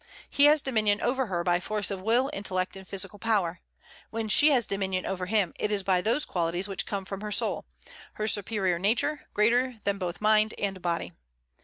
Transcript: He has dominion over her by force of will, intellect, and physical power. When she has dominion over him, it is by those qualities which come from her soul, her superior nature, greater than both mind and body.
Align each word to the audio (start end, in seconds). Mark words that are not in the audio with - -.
He 0.31 0.45
has 0.45 0.63
dominion 0.63 0.99
over 0.99 1.27
her 1.27 1.43
by 1.43 1.59
force 1.59 1.91
of 1.91 2.01
will, 2.01 2.31
intellect, 2.33 2.75
and 2.75 2.87
physical 2.87 3.19
power. 3.19 3.59
When 4.09 4.29
she 4.29 4.49
has 4.49 4.65
dominion 4.65 5.05
over 5.05 5.27
him, 5.27 5.53
it 5.59 5.69
is 5.69 5.83
by 5.83 6.01
those 6.01 6.25
qualities 6.25 6.67
which 6.67 6.87
come 6.87 7.05
from 7.05 7.21
her 7.21 7.31
soul, 7.31 7.65
her 8.13 8.25
superior 8.27 8.79
nature, 8.79 9.27
greater 9.35 9.75
than 9.83 9.99
both 9.99 10.19
mind 10.19 10.55
and 10.57 10.81
body. 10.81 11.11